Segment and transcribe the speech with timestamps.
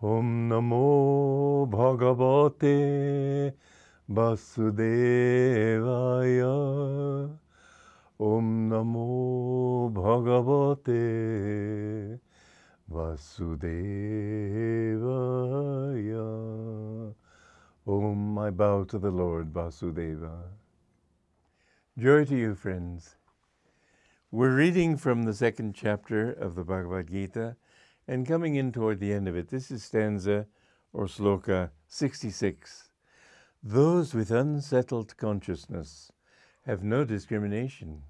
[0.00, 3.52] Om Namo Bhagavate
[4.08, 4.94] Vasudevaya.
[8.20, 11.00] Om Namo Bhagavate
[12.88, 13.42] Vasudevaya.
[17.84, 20.44] Om, I bow to the Lord Vasudeva.
[21.98, 23.16] Joy to you, friends.
[24.30, 27.56] We're reading from the second chapter of the Bhagavad Gita
[28.08, 29.50] and coming in toward the end of it.
[29.50, 30.46] This is stanza
[30.94, 32.90] or sloka 66.
[33.62, 36.10] Those with unsettled consciousness
[36.62, 38.02] have no discrimination.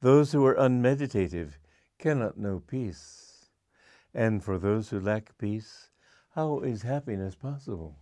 [0.00, 1.58] Those who are unmeditative
[1.98, 3.46] cannot know peace.
[4.12, 5.90] And for those who lack peace,
[6.34, 7.96] how is happiness possible?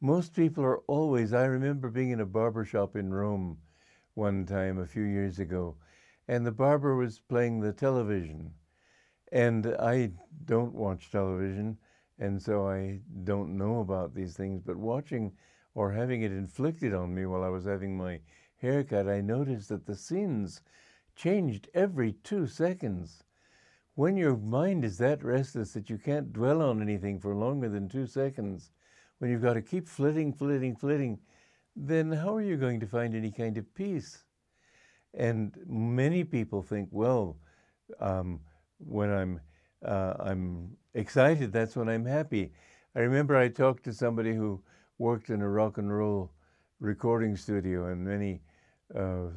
[0.00, 3.58] Most people are always, I remember being in a barber shop in Rome
[4.14, 5.76] one time a few years ago,
[6.28, 8.52] and the barber was playing the television.
[9.32, 10.12] And I
[10.44, 11.78] don't watch television,
[12.18, 15.32] and so I don't know about these things, but watching
[15.74, 18.20] or having it inflicted on me while I was having my
[18.56, 20.62] haircut, I noticed that the scenes
[21.14, 23.24] changed every two seconds.
[23.94, 27.88] When your mind is that restless that you can't dwell on anything for longer than
[27.88, 28.70] two seconds,
[29.18, 31.18] when you've got to keep flitting, flitting, flitting,
[31.74, 34.25] then how are you going to find any kind of peace?
[35.14, 37.36] And many people think, well,
[38.00, 38.40] um,
[38.78, 39.40] when I'm
[39.84, 42.52] uh, I'm excited, that's when I'm happy.
[42.94, 44.62] I remember I talked to somebody who
[44.98, 46.32] worked in a rock and roll
[46.80, 48.40] recording studio, and many
[48.94, 49.30] uh, uh,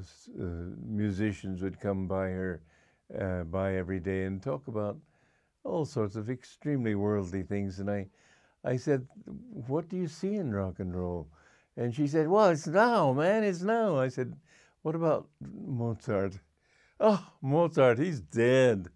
[0.83, 2.61] musicians would come by her
[3.19, 4.97] uh, by every day and talk about
[5.63, 7.79] all sorts of extremely worldly things.
[7.79, 8.07] And I,
[8.63, 11.29] I said, "What do you see in rock and roll?"
[11.77, 13.97] And she said, Well, it's now, man, it's now.
[13.97, 14.35] I said,
[14.81, 16.39] What about Mozart?
[16.99, 18.89] Oh, Mozart, he's dead.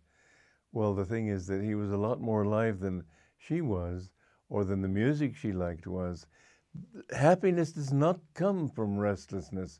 [0.72, 3.04] Well, the thing is that he was a lot more alive than
[3.38, 4.10] she was,
[4.50, 6.26] or than the music she liked was.
[7.16, 9.80] Happiness does not come from restlessness.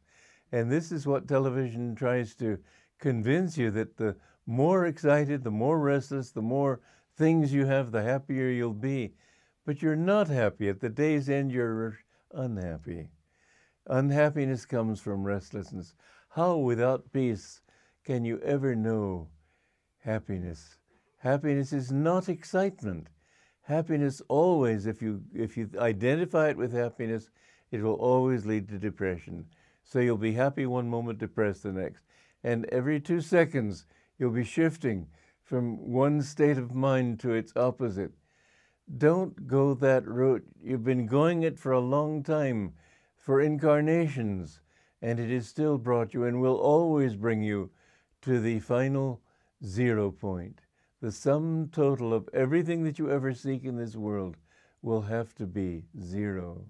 [0.52, 2.60] And this is what television tries to
[3.00, 4.16] convince you that the
[4.46, 6.82] more excited, the more restless, the more
[7.18, 9.14] things you have, the happier you'll be.
[9.66, 10.70] But you're not happy.
[10.70, 11.98] At the day's end, you're
[12.32, 13.10] unhappy.
[13.88, 15.96] Unhappiness comes from restlessness.
[16.30, 17.62] How, without peace,
[18.04, 19.28] can you ever know
[20.00, 20.78] happiness?
[21.18, 23.08] Happiness is not excitement.
[23.62, 27.30] Happiness always, if you, if you identify it with happiness,
[27.72, 29.46] it will always lead to depression.
[29.84, 32.04] So you'll be happy one moment, depressed the next.
[32.44, 33.86] And every two seconds,
[34.18, 35.08] you'll be shifting
[35.44, 38.12] from one state of mind to its opposite.
[38.98, 40.46] Don't go that route.
[40.62, 42.74] You've been going it for a long time,
[43.24, 44.60] for incarnations,
[45.02, 47.72] and it has still brought you and will always bring you
[48.22, 49.22] to the final
[49.66, 50.60] zero point.
[51.00, 54.36] The sum total of everything that you ever seek in this world
[54.82, 56.66] will have to be zero.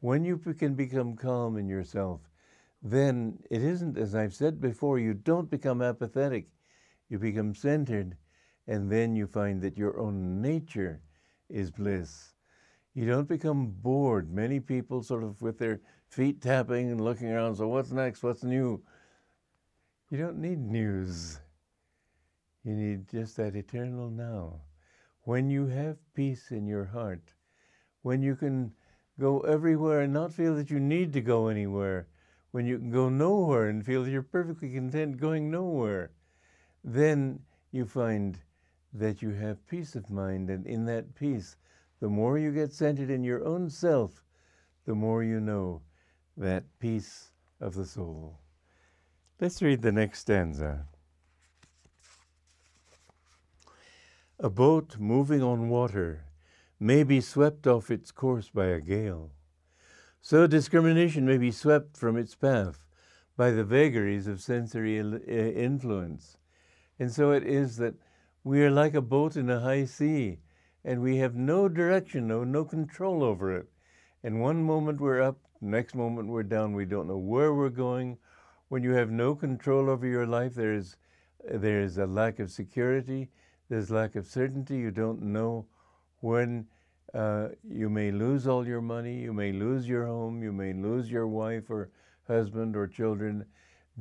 [0.00, 2.20] When you can become calm in yourself,
[2.82, 6.48] then it isn't, as I've said before, you don't become apathetic.
[7.08, 8.18] You become centered,
[8.66, 11.00] and then you find that your own nature
[11.48, 12.33] is bliss.
[12.94, 14.32] You don't become bored.
[14.32, 18.22] Many people sort of with their feet tapping and looking around, so what's next?
[18.22, 18.82] What's new?
[20.10, 21.40] You don't need news.
[22.62, 24.60] You need just that eternal now.
[25.22, 27.34] When you have peace in your heart,
[28.02, 28.72] when you can
[29.18, 32.06] go everywhere and not feel that you need to go anywhere,
[32.52, 36.12] when you can go nowhere and feel that you're perfectly content going nowhere,
[36.84, 37.40] then
[37.72, 38.38] you find
[38.92, 40.48] that you have peace of mind.
[40.48, 41.56] And in that peace,
[42.00, 44.22] the more you get centered in your own self,
[44.84, 45.82] the more you know
[46.36, 48.40] that peace of the soul.
[49.40, 50.86] Let's read the next stanza.
[54.38, 56.24] A boat moving on water
[56.80, 59.30] may be swept off its course by a gale.
[60.20, 62.84] So discrimination may be swept from its path
[63.36, 66.36] by the vagaries of sensory eh, influence.
[66.98, 67.94] And so it is that
[68.42, 70.40] we are like a boat in a high sea,
[70.84, 73.66] and we have no direction, no, no control over it.
[74.22, 76.74] And one moment we're up, next moment we're down.
[76.74, 78.18] We don't know where we're going.
[78.68, 80.96] When you have no control over your life, there is,
[81.50, 83.30] there is a lack of security,
[83.68, 84.76] there's lack of certainty.
[84.76, 85.66] You don't know
[86.20, 86.66] when
[87.14, 91.10] uh, you may lose all your money, you may lose your home, you may lose
[91.10, 91.90] your wife or
[92.26, 93.44] husband or children.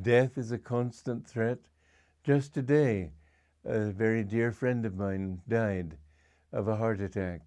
[0.02, 1.60] Death is a constant threat.
[2.24, 3.12] Just today,
[3.66, 5.98] a very dear friend of mine died
[6.54, 7.42] of a heart attack.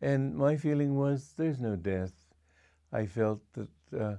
[0.00, 2.12] And my feeling was there's no death.
[2.92, 4.16] I felt that uh,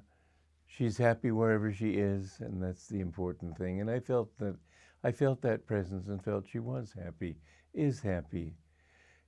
[0.68, 3.80] she's happy wherever she is, and that's the important thing.
[3.82, 4.58] And I felt that
[5.04, 7.38] I felt that presence and felt she was happy
[7.74, 8.56] is happy.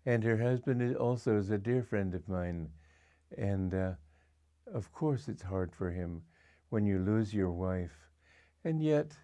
[0.05, 2.69] And her husband also is a dear friend of mine.
[3.37, 3.93] And uh,
[4.73, 6.23] of course, it's hard for him
[6.69, 8.09] when you lose your wife.
[8.63, 9.15] And yet,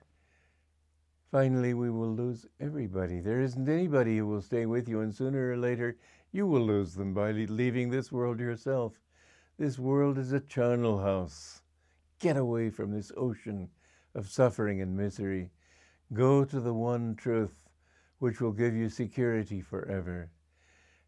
[1.32, 3.20] finally, we will lose everybody.
[3.20, 5.98] There isn't anybody who will stay with you, and sooner or later,
[6.32, 8.94] you will lose them by leaving this world yourself.
[9.58, 11.62] This world is a charnel house.
[12.20, 13.70] Get away from this ocean
[14.14, 15.52] of suffering and misery.
[16.14, 17.70] Go to the one truth
[18.20, 20.32] which will give you security forever.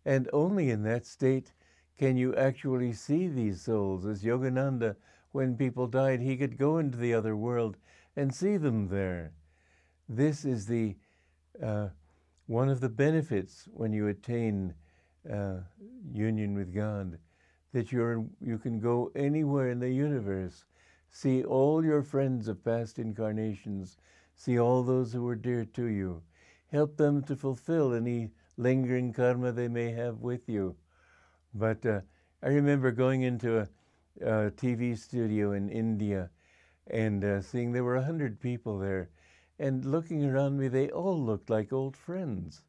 [0.06, 1.54] And only in that state
[1.98, 4.06] can you actually see these souls.
[4.06, 4.96] As Yogananda,
[5.32, 7.78] when people died, he could go into the other world
[8.16, 9.34] and see them there.
[10.10, 10.96] This is the
[11.62, 11.90] uh,
[12.48, 14.74] one of the benefits when you attain
[15.32, 15.58] uh,
[16.12, 17.20] union with God,
[17.74, 20.66] that you're you can go anywhere in the universe,
[21.12, 23.98] see all your friends of past incarnations,
[24.36, 26.24] see all those who were dear to you,
[26.72, 30.76] help them to fulfill any lingering karma they may have with you.
[31.54, 32.02] But uh,
[32.42, 33.68] I remember going into a,
[34.22, 36.32] a, TV studio in India
[36.88, 39.10] and uh, seeing there were a hundred people there,
[39.60, 42.62] and looking around me, they all looked like old friends.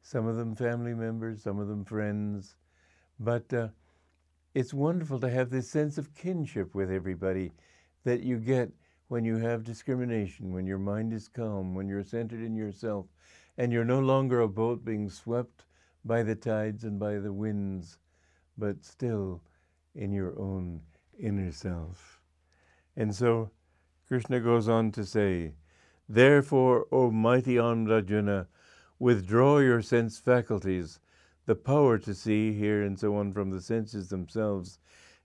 [0.00, 2.56] Some of them family members, some of them friends,
[3.20, 3.68] but uh,
[4.54, 7.52] it's wonderful to have this sense of kinship with everybody
[8.04, 8.70] that you get
[9.08, 13.06] when you have discrimination, when your mind is calm, when you're centered in yourself,
[13.58, 15.64] and you're no longer a boat being swept
[16.04, 17.98] by the tides and by the winds,
[18.56, 19.42] but still
[19.94, 20.80] in your own
[21.18, 22.20] inner self.
[22.96, 23.50] And so
[24.06, 25.52] Krishna goes on to say,
[26.08, 28.48] Therefore, O mighty armed Arjuna,
[28.98, 31.00] withdraw your sense faculties,
[31.44, 34.78] the power to see, hear, and so on from the senses themselves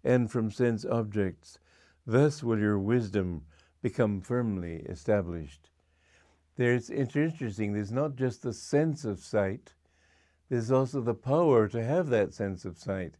[0.04, 1.60] and from sense objects.
[2.06, 3.46] Thus will your wisdom
[3.82, 5.70] become firmly established.
[6.56, 9.74] There's it's interesting, there's not just the sense of sight,
[10.50, 13.16] there's also the power to have that sense of sight.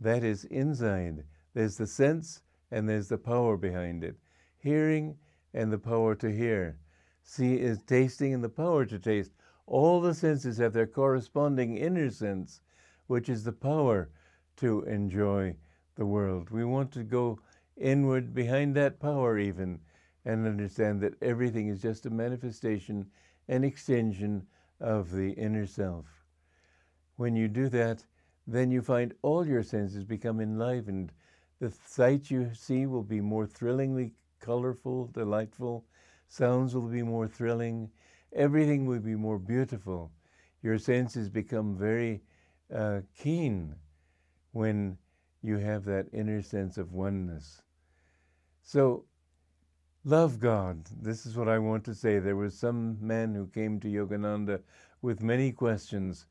[0.00, 1.24] That is inside.
[1.54, 4.16] There's the sense and there's the power behind it.
[4.58, 5.18] Hearing
[5.54, 6.78] and the power to hear.
[7.22, 9.32] See is tasting and the power to taste.
[9.66, 12.60] All the senses have their corresponding inner sense,
[13.06, 14.10] which is the power
[14.56, 15.56] to enjoy
[15.94, 16.50] the world.
[16.50, 17.40] We want to go
[17.76, 19.80] inward behind that power even
[20.24, 23.10] and understand that everything is just a manifestation
[23.48, 24.46] and extension
[24.80, 26.06] of the inner self.
[27.16, 28.04] When you do that,
[28.46, 31.12] then you find all your senses become enlivened.
[31.60, 35.84] The sights you see will be more thrillingly colorful, delightful.
[36.28, 37.90] Sounds will be more thrilling.
[38.32, 40.12] Everything will be more beautiful.
[40.62, 42.22] Your senses become very
[42.74, 43.74] uh, keen
[44.52, 44.98] when
[45.42, 47.62] you have that inner sense of oneness.
[48.62, 49.04] So,
[50.04, 50.84] love God.
[51.00, 52.18] This is what I want to say.
[52.18, 54.60] There was some man who came to Yogananda
[55.00, 56.26] with many questions,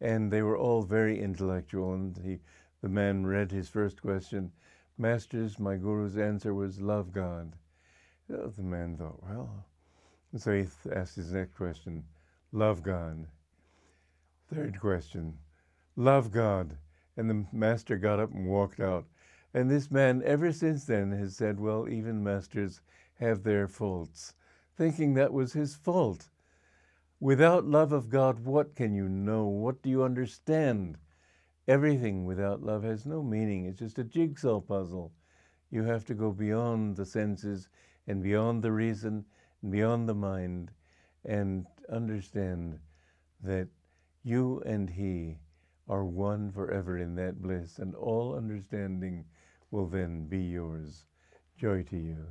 [0.00, 1.94] and they were all very intellectual.
[1.94, 2.40] And he,
[2.82, 4.52] the man read his first question
[4.98, 7.52] Masters, my guru's answer was, Love God.
[8.28, 9.64] The man thought, Well,
[10.36, 12.04] so he asked his next question
[12.52, 13.28] Love God.
[14.52, 15.38] Third question
[15.96, 16.76] Love God.
[17.16, 19.06] And the master got up and walked out.
[19.54, 22.80] And this man, ever since then, has said, well, even masters
[23.14, 24.34] have their faults,
[24.76, 26.28] thinking that was his fault.
[27.18, 29.46] Without love of God, what can you know?
[29.46, 30.98] What do you understand?
[31.68, 33.66] Everything without love has no meaning.
[33.66, 35.12] It's just a jigsaw puzzle.
[35.70, 37.68] You have to go beyond the senses
[38.06, 39.26] and beyond the reason
[39.60, 40.72] and beyond the mind
[41.26, 42.78] and understand
[43.42, 43.68] that
[44.22, 45.40] you and He
[45.86, 49.26] are one forever in that bliss, and all understanding
[49.70, 51.04] will then be yours.
[51.58, 52.26] Joy to you.